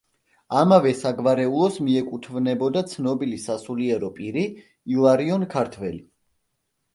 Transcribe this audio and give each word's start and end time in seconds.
ამავე 0.59 0.93
საგვარეულოს 1.01 1.77
მიეკუთვნებოდა 1.89 2.83
ცნობილი 2.93 3.37
სასულიერო 3.45 4.11
პირი 4.17 4.47
ილარიონ 4.97 5.47
ქართველი. 5.55 6.03